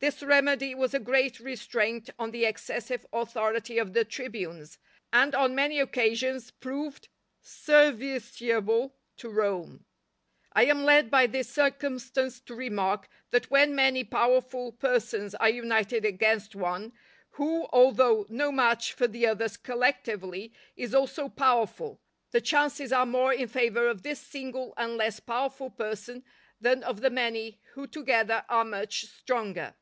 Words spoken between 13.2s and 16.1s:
that when many powerful persons are united